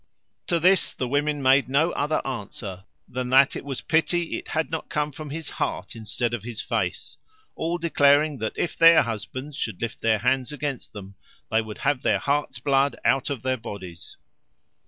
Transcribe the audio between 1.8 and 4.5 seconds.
other answer, than that it was a pity it